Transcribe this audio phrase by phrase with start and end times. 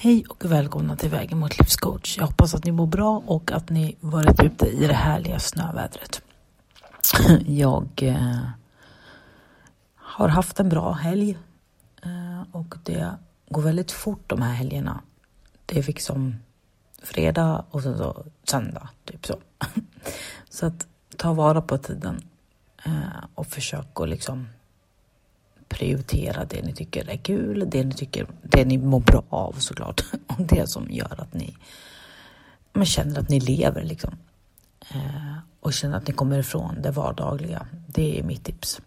[0.00, 2.18] Hej och välkomna till Vägen mot livscoach.
[2.18, 6.22] Jag hoppas att ni mår bra och att ni varit ute i det härliga snövädret.
[7.46, 8.48] Jag eh,
[9.94, 11.38] har haft en bra helg
[12.02, 13.14] eh, och det
[13.48, 15.00] går väldigt fort de här helgerna.
[15.66, 16.36] Det är liksom
[17.02, 19.36] fredag och sen så söndag, typ så.
[20.50, 20.86] Så att
[21.16, 22.22] ta vara på tiden
[22.84, 24.48] eh, och försök att liksom
[25.68, 30.04] prioritera det ni tycker är kul, det ni tycker, det ni mår bra av såklart.
[30.26, 31.56] Och det som gör att ni
[32.72, 34.16] men känner att ni lever liksom.
[34.90, 37.66] Eh, och känner att ni kommer ifrån det vardagliga.
[37.86, 38.80] Det är mitt tips.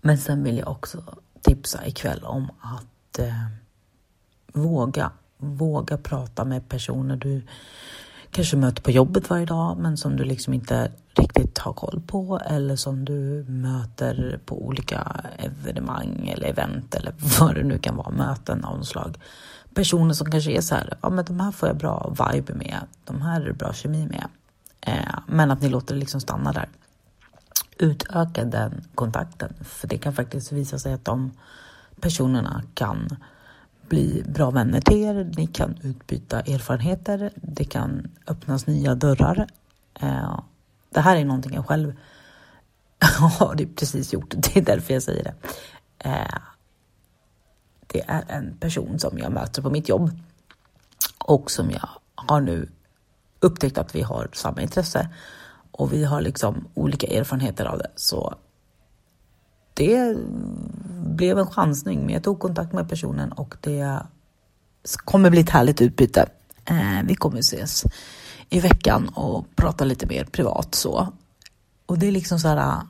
[0.00, 1.02] Men sen vill jag också
[1.40, 3.46] tipsa ikväll om att eh,
[4.52, 7.42] våga, våga prata med personer du
[8.34, 12.40] kanske möter på jobbet varje dag men som du liksom inte riktigt har koll på
[12.46, 18.10] eller som du möter på olika evenemang eller event eller vad det nu kan vara,
[18.10, 19.18] möten av något slag.
[19.74, 22.80] Personer som kanske är så här, ja men de här får jag bra vibe med,
[23.04, 24.26] de här är det bra kemi med.
[24.80, 26.68] Eh, men att ni låter det liksom stanna där.
[27.78, 31.30] Utöka den kontakten, för det kan faktiskt visa sig att de
[32.00, 33.16] personerna kan
[33.88, 35.32] bli bra vänner till er.
[35.36, 37.30] Ni kan utbyta erfarenheter.
[37.34, 39.46] Det kan öppnas nya dörrar.
[40.00, 40.40] Eh,
[40.90, 41.94] det här är någonting jag själv
[43.38, 44.34] har precis gjort.
[44.36, 45.34] Det är därför jag säger det.
[45.98, 46.38] Eh,
[47.86, 50.10] det är en person som jag möter på mitt jobb
[51.18, 52.68] och som jag har nu
[53.40, 55.08] upptäckt att vi har samma intresse
[55.70, 57.90] och vi har liksom olika erfarenheter av det.
[57.96, 58.34] Så
[59.74, 60.16] det
[61.16, 64.02] blev en chansning, men jag tog kontakt med personen och det
[64.96, 66.28] kommer bli ett härligt utbyte.
[66.64, 67.84] Eh, vi kommer ses
[68.50, 71.12] i veckan och prata lite mer privat så.
[71.86, 72.80] Och det är liksom så här.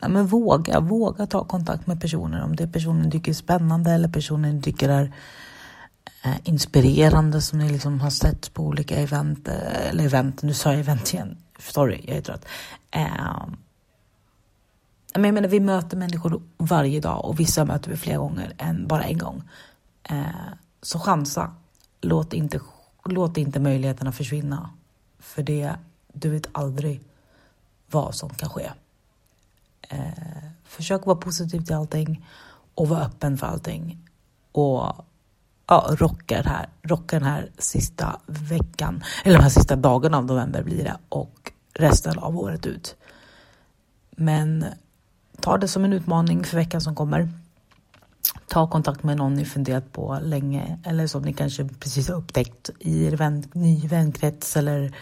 [0.00, 3.90] Ja, men våga, våga ta kontakt med personer om det är personen tycker är spännande
[3.90, 5.12] eller personen tycker är
[6.24, 10.70] eh, inspirerande som ni liksom har sett på olika event, eh, eller event, nu sa
[10.70, 12.44] jag event igen, sorry, jag är trött.
[12.90, 13.46] Eh,
[15.14, 18.86] men jag menar, vi möter människor varje dag och vissa möter vi flera gånger än
[18.86, 19.42] bara en gång.
[20.02, 20.24] Eh,
[20.82, 21.54] så chansa.
[22.00, 22.60] Låt inte,
[23.04, 24.70] låt inte möjligheterna försvinna.
[25.18, 25.74] För det,
[26.12, 27.00] du vet aldrig
[27.90, 28.70] vad som kan ske.
[29.88, 32.26] Eh, försök vara positiv till allting
[32.74, 33.98] och vara öppen för allting.
[34.52, 35.06] Och
[35.66, 40.24] ja, rocka, det här, rocka den här sista veckan, eller de här sista dagarna av
[40.24, 42.96] november blir det och resten av året ut.
[44.10, 44.64] Men
[45.44, 47.28] ta det som en utmaning för veckan som kommer.
[48.48, 52.70] Ta kontakt med någon ni funderat på länge eller som ni kanske precis har upptäckt
[52.78, 54.96] i er vän, ny vänkrets eller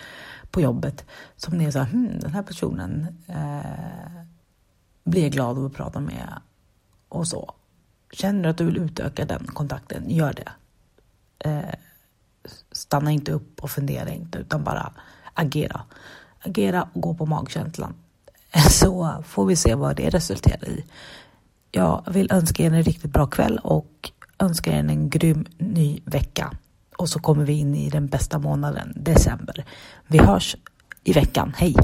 [0.51, 1.05] på jobbet.
[1.37, 4.25] Som ni är så här, hmm, den här personen eh,
[5.05, 6.29] blir jag glad av att prata med
[7.09, 7.55] och så.
[8.13, 10.53] Känner du att du vill utöka den kontakten, gör det.
[11.39, 11.75] Eh,
[12.73, 14.93] stanna inte upp och fundera inte utan bara
[15.35, 15.83] agera.
[16.41, 17.95] Agera och gå på magkänslan.
[18.71, 20.85] så får vi se vad det resulterar i.
[21.71, 26.53] Jag vill önska er en riktigt bra kväll och önska er en grym ny vecka.
[26.97, 29.65] Och så kommer vi in i den bästa månaden, december.
[30.07, 30.57] Vi hörs
[31.05, 31.53] i veckan.
[31.57, 31.77] Hej!